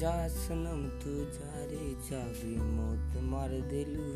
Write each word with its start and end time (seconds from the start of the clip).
जा 0.00 0.12
सनम 0.28 0.80
तू 1.02 1.12
जा 1.34 1.50
रे 1.70 1.84
जावी 2.06 2.56
मौत 2.56 3.20
मार 3.24 3.50
दिलू। 3.70 4.08